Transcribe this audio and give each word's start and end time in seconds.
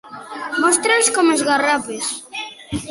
Mostra'ls 0.63 1.11
com 1.19 1.31
esgarrapes. 1.37 2.13